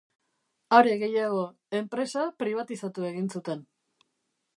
[0.77, 1.43] Are gehiago,
[1.79, 3.63] enpresa pribatizatu egin zuten.